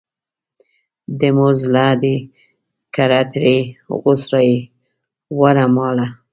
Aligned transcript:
د 1.19 1.21
مور 1.37 1.53
زړه 1.63 1.87
دې 2.01 2.15
کړه 2.95 3.21
ترې 3.31 3.57
غوڅ 4.01 4.21
رایې 4.33 4.57
وړه 5.39 5.65
ماله. 5.75 6.07